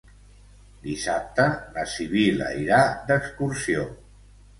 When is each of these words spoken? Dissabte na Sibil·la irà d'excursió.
Dissabte 0.85 1.43
na 1.75 1.83
Sibil·la 1.91 2.47
irà 2.61 2.79
d'excursió. 3.11 3.85